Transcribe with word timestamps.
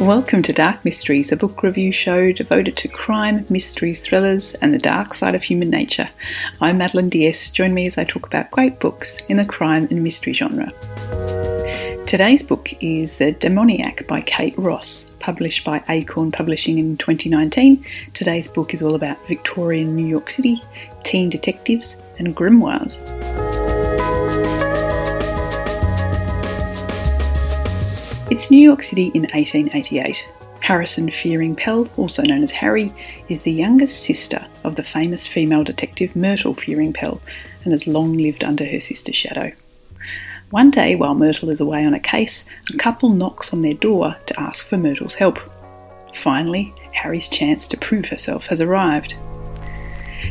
Welcome 0.00 0.42
to 0.44 0.54
Dark 0.54 0.82
Mysteries, 0.82 1.30
a 1.30 1.36
book 1.36 1.62
review 1.62 1.92
show 1.92 2.32
devoted 2.32 2.74
to 2.78 2.88
crime, 2.88 3.44
mysteries, 3.50 4.02
thrillers, 4.02 4.54
and 4.54 4.72
the 4.72 4.78
dark 4.78 5.12
side 5.12 5.34
of 5.34 5.42
human 5.42 5.68
nature. 5.68 6.08
I'm 6.58 6.78
Madeline 6.78 7.10
Diaz. 7.10 7.50
Join 7.50 7.74
me 7.74 7.86
as 7.86 7.98
I 7.98 8.04
talk 8.04 8.26
about 8.26 8.50
great 8.50 8.80
books 8.80 9.18
in 9.28 9.36
the 9.36 9.44
crime 9.44 9.88
and 9.90 10.02
mystery 10.02 10.32
genre. 10.32 10.72
Today's 12.06 12.42
book 12.42 12.72
is 12.80 13.16
The 13.16 13.32
Demoniac 13.32 14.06
by 14.08 14.22
Kat 14.22 14.56
Ross, 14.56 15.04
published 15.18 15.66
by 15.66 15.84
Acorn 15.90 16.32
Publishing 16.32 16.78
in 16.78 16.96
2019. 16.96 17.84
Today's 18.14 18.48
book 18.48 18.72
is 18.72 18.82
all 18.82 18.94
about 18.94 19.18
Victorian 19.28 19.94
New 19.94 20.06
York 20.06 20.30
City, 20.30 20.62
teen 21.04 21.28
detectives, 21.28 21.98
and 22.18 22.34
grimoires. 22.34 23.00
It's 28.40 28.50
New 28.50 28.56
York 28.56 28.82
City 28.82 29.08
in 29.12 29.24
1888. 29.34 30.26
Harrison 30.60 31.10
Fearing 31.10 31.54
Pell, 31.54 31.86
also 31.98 32.22
known 32.22 32.42
as 32.42 32.50
Harry, 32.50 32.90
is 33.28 33.42
the 33.42 33.52
youngest 33.52 34.02
sister 34.02 34.42
of 34.64 34.76
the 34.76 34.82
famous 34.82 35.26
female 35.26 35.62
detective 35.62 36.16
Myrtle 36.16 36.54
Fearing 36.54 36.94
Pell 36.94 37.20
and 37.64 37.72
has 37.74 37.86
long 37.86 38.14
lived 38.14 38.42
under 38.42 38.64
her 38.64 38.80
sister's 38.80 39.14
shadow. 39.14 39.52
One 40.48 40.70
day, 40.70 40.96
while 40.96 41.14
Myrtle 41.14 41.50
is 41.50 41.60
away 41.60 41.84
on 41.84 41.92
a 41.92 42.00
case, 42.00 42.46
a 42.72 42.78
couple 42.78 43.10
knocks 43.10 43.52
on 43.52 43.60
their 43.60 43.74
door 43.74 44.16
to 44.24 44.40
ask 44.40 44.66
for 44.66 44.78
Myrtle's 44.78 45.14
help. 45.14 45.38
Finally, 46.22 46.72
Harry's 46.94 47.28
chance 47.28 47.68
to 47.68 47.76
prove 47.76 48.06
herself 48.06 48.46
has 48.46 48.62
arrived. 48.62 49.12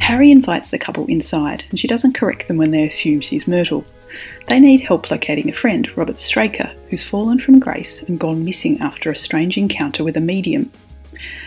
Harry 0.00 0.30
invites 0.30 0.70
the 0.70 0.78
couple 0.78 1.06
inside, 1.06 1.64
and 1.70 1.80
she 1.80 1.88
doesn't 1.88 2.12
correct 2.12 2.48
them 2.48 2.58
when 2.58 2.70
they 2.70 2.86
assume 2.86 3.22
she's 3.22 3.48
Myrtle. 3.48 3.82
They 4.48 4.60
need 4.60 4.80
help 4.80 5.10
locating 5.10 5.48
a 5.48 5.52
friend, 5.52 5.88
Robert 5.96 6.18
Straker, 6.18 6.70
who's 6.90 7.02
fallen 7.02 7.38
from 7.38 7.58
grace 7.58 8.02
and 8.02 8.18
gone 8.18 8.44
missing 8.44 8.80
after 8.80 9.10
a 9.10 9.16
strange 9.16 9.56
encounter 9.56 10.04
with 10.04 10.16
a 10.16 10.20
medium. 10.20 10.70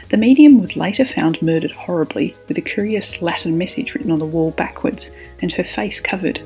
The 0.09 0.17
medium 0.17 0.59
was 0.59 0.75
later 0.75 1.05
found 1.05 1.41
murdered 1.41 1.71
horribly, 1.71 2.35
with 2.47 2.57
a 2.57 2.61
curious 2.61 3.21
Latin 3.21 3.57
message 3.57 3.93
written 3.93 4.11
on 4.11 4.19
the 4.19 4.25
wall 4.25 4.51
backwards 4.51 5.11
and 5.41 5.51
her 5.51 5.63
face 5.63 5.99
covered. 5.99 6.39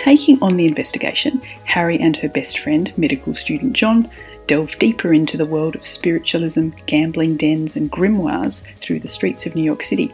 Taking 0.00 0.42
on 0.42 0.56
the 0.56 0.64
investigation, 0.64 1.42
Harry 1.64 2.00
and 2.00 2.16
her 2.16 2.28
best 2.30 2.60
friend, 2.60 2.90
medical 2.96 3.34
student 3.34 3.74
John, 3.74 4.10
delve 4.46 4.78
deeper 4.78 5.12
into 5.12 5.36
the 5.36 5.44
world 5.44 5.76
of 5.76 5.86
spiritualism, 5.86 6.70
gambling 6.86 7.36
dens, 7.36 7.76
and 7.76 7.92
grimoires 7.92 8.62
through 8.80 9.00
the 9.00 9.08
streets 9.08 9.44
of 9.44 9.54
New 9.54 9.62
York 9.62 9.82
City, 9.82 10.10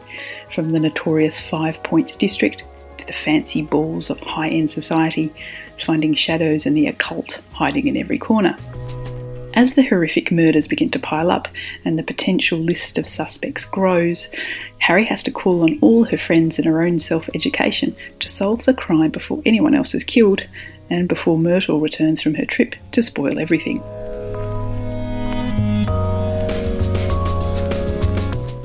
from 0.53 0.71
the 0.71 0.79
notorious 0.81 1.39
Five 1.39 1.81
Points 1.83 2.17
District 2.17 2.65
to 2.97 3.07
the 3.07 3.13
fancy 3.13 3.61
balls 3.61 4.09
of 4.09 4.19
high 4.19 4.49
end 4.49 4.69
society, 4.69 5.33
finding 5.85 6.13
shadows 6.13 6.65
and 6.65 6.75
the 6.75 6.87
occult 6.87 7.41
hiding 7.53 7.87
in 7.87 7.95
every 7.95 8.17
corner. 8.17 8.57
As 9.57 9.73
the 9.73 9.81
horrific 9.81 10.31
murders 10.31 10.67
begin 10.67 10.91
to 10.91 10.99
pile 10.99 11.31
up 11.31 11.47
and 11.83 11.97
the 11.97 12.03
potential 12.03 12.59
list 12.59 12.99
of 12.99 13.07
suspects 13.07 13.65
grows, 13.65 14.27
Harry 14.77 15.03
has 15.05 15.23
to 15.23 15.31
call 15.31 15.63
on 15.63 15.79
all 15.81 16.03
her 16.03 16.17
friends 16.19 16.59
and 16.59 16.67
her 16.67 16.83
own 16.83 16.99
self 16.99 17.27
education 17.33 17.95
to 18.19 18.29
solve 18.29 18.63
the 18.65 18.75
crime 18.75 19.09
before 19.09 19.41
anyone 19.47 19.73
else 19.73 19.95
is 19.95 20.03
killed 20.03 20.43
and 20.91 21.09
before 21.09 21.39
Myrtle 21.39 21.79
returns 21.79 22.21
from 22.21 22.35
her 22.35 22.45
trip 22.45 22.75
to 22.91 23.01
spoil 23.01 23.39
everything. 23.39 23.79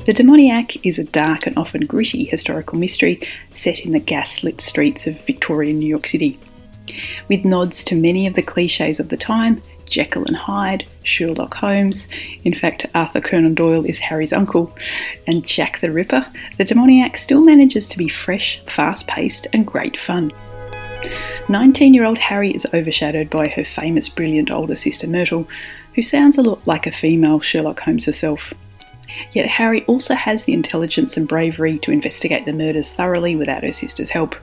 The 0.05 0.13
Demoniac 0.15 0.85
is 0.85 0.99
a 0.99 1.05
dark 1.05 1.47
and 1.47 1.57
often 1.57 1.87
gritty 1.87 2.25
historical 2.25 2.77
mystery 2.77 3.19
set 3.55 3.79
in 3.79 3.93
the 3.93 3.99
gaslit 3.99 4.61
streets 4.61 5.07
of 5.07 5.19
Victorian 5.25 5.79
New 5.79 5.87
York 5.87 6.05
City. 6.05 6.37
With 7.29 7.45
nods 7.45 7.83
to 7.85 7.95
many 7.95 8.27
of 8.27 8.35
the 8.35 8.43
cliches 8.43 8.99
of 8.99 9.09
the 9.09 9.17
time, 9.17 9.63
Jekyll 9.93 10.25
and 10.25 10.35
Hyde, 10.35 10.87
Sherlock 11.03 11.53
Holmes, 11.53 12.07
in 12.43 12.55
fact, 12.55 12.87
Arthur 12.95 13.21
Conan 13.21 13.53
Doyle 13.53 13.85
is 13.85 13.99
Harry's 13.99 14.33
uncle, 14.33 14.75
and 15.27 15.45
Jack 15.45 15.81
the 15.81 15.91
Ripper, 15.91 16.25
the 16.57 16.65
demoniac 16.65 17.15
still 17.15 17.43
manages 17.43 17.87
to 17.89 17.99
be 17.99 18.09
fresh, 18.09 18.59
fast 18.65 19.05
paced, 19.05 19.45
and 19.53 19.67
great 19.67 19.99
fun. 19.99 20.31
19 21.47 21.93
year 21.93 22.05
old 22.05 22.17
Harry 22.17 22.55
is 22.55 22.65
overshadowed 22.73 23.29
by 23.29 23.47
her 23.49 23.63
famous, 23.63 24.09
brilliant 24.09 24.49
older 24.49 24.75
sister 24.75 25.05
Myrtle, 25.05 25.47
who 25.93 26.01
sounds 26.01 26.39
a 26.39 26.41
lot 26.41 26.65
like 26.65 26.87
a 26.87 26.91
female 26.91 27.39
Sherlock 27.39 27.81
Holmes 27.81 28.05
herself. 28.05 28.51
Yet 29.33 29.45
Harry 29.45 29.85
also 29.85 30.15
has 30.15 30.45
the 30.45 30.53
intelligence 30.53 31.17
and 31.17 31.27
bravery 31.27 31.77
to 31.79 31.91
investigate 31.91 32.45
the 32.45 32.53
murders 32.53 32.91
thoroughly 32.91 33.35
without 33.35 33.61
her 33.61 33.71
sister's 33.71 34.09
help. 34.09 34.35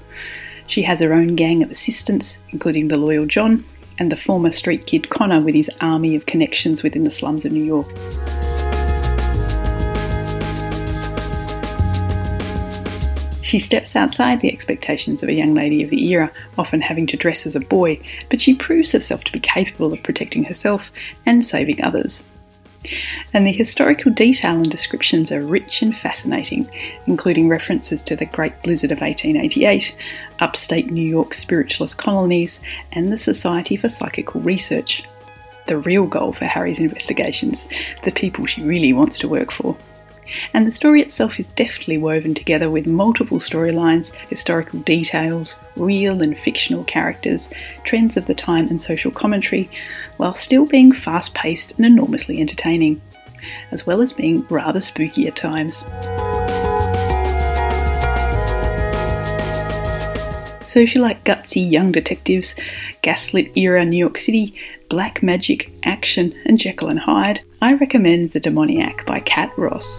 She 0.69 0.83
has 0.83 1.00
her 1.00 1.12
own 1.12 1.34
gang 1.34 1.65
of 1.65 1.72
assistants, 1.72 2.39
including 2.50 2.87
the 2.87 2.97
loyal 2.97 3.27
John 3.27 3.65
and 4.00 4.11
the 4.11 4.16
former 4.16 4.50
street 4.50 4.87
kid 4.87 5.11
Connor 5.11 5.41
with 5.43 5.55
his 5.55 5.71
army 5.81 6.16
of 6.16 6.27
connections 6.27 6.83
within 6.83 7.05
the 7.05 7.11
slums 7.11 7.44
of 7.44 7.53
New 7.53 7.62
York. 7.62 7.87
She 13.43 13.59
steps 13.59 13.97
outside 13.97 14.41
the 14.41 14.53
expectations 14.53 15.22
of 15.22 15.28
a 15.28 15.34
young 15.34 15.55
lady 15.55 15.83
of 15.83 15.91
the 15.91 16.09
era, 16.09 16.33
often 16.56 16.81
having 16.81 17.06
to 17.09 17.16
dress 17.16 17.47
as 17.47 17.56
a 17.56 17.60
boy, 17.60 18.00
but 18.31 18.41
she 18.41 18.55
proves 18.55 18.93
herself 18.93 19.25
to 19.25 19.33
be 19.33 19.41
capable 19.41 19.93
of 19.93 20.03
protecting 20.03 20.44
herself 20.44 20.91
and 21.27 21.44
saving 21.44 21.83
others. 21.83 22.22
And 23.33 23.47
the 23.47 23.53
historical 23.53 24.11
detail 24.11 24.57
and 24.57 24.71
descriptions 24.71 25.31
are 25.31 25.43
rich 25.43 25.83
and 25.83 25.97
fascinating, 25.97 26.71
including 27.07 27.49
references 27.49 28.03
to 28.05 28.17
the 28.17 28.27
Great 28.27 28.61
Blizzard 28.63 28.91
of 28.91 29.01
1888, 29.01 29.95
upstate 30.39 30.91
New 30.91 31.07
York 31.07 31.35
spiritualist 31.35 31.99
colonies, 31.99 32.61
and 32.93 33.13
the 33.13 33.19
Society 33.19 33.77
for 33.77 33.89
Psychical 33.89 34.41
Research. 34.41 35.05
The 35.67 35.79
real 35.79 36.07
goal 36.07 36.33
for 36.33 36.47
Harry's 36.47 36.79
investigations, 36.79 37.69
the 38.03 38.11
people 38.11 38.47
she 38.47 38.63
really 38.63 38.93
wants 38.93 39.19
to 39.21 39.29
work 39.29 39.53
for. 39.53 39.77
And 40.55 40.67
the 40.67 40.73
story 40.73 41.03
itself 41.03 41.39
is 41.39 41.47
deftly 41.49 41.99
woven 41.99 42.35
together 42.35 42.71
with 42.71 42.87
multiple 42.87 43.39
storylines, 43.39 44.13
historical 44.29 44.81
details, 44.81 45.55
real 45.77 46.23
and 46.23 46.37
fictional 46.39 46.85
characters, 46.85 47.51
trends 47.85 48.17
of 48.17 48.27
the 48.27 48.35
time, 48.35 48.69
and 48.69 48.81
social 48.81 49.11
commentary, 49.11 49.71
while 50.17 50.35
still 50.35 50.67
being 50.67 50.93
fast 50.93 51.35
paced 51.35 51.77
and 51.77 51.87
enormously 51.87 52.41
entertaining, 52.41 53.01
as 53.71 53.87
well 53.87 54.03
as 54.03 54.13
being 54.13 54.47
rather 54.49 54.81
spooky 54.81 55.27
at 55.27 55.37
times. 55.37 55.85
So, 60.71 60.79
if 60.79 60.95
you 60.95 61.01
like 61.01 61.25
gutsy 61.25 61.69
young 61.69 61.91
detectives, 61.91 62.55
gaslit 63.03 63.57
era 63.57 63.85
New 63.85 63.97
York 63.97 64.19
City, 64.19 64.55
black 64.89 65.21
magic, 65.21 65.73
action, 65.83 66.33
and 66.47 66.61
Jekyll 66.61 66.91
and 66.91 67.01
Hyde, 67.01 67.41
I 67.61 67.75
recommend 67.75 68.35
The 68.35 68.41
Demoniac 68.41 69.05
by 69.05 69.19
Kat 69.19 69.51
Ross. 69.59 69.99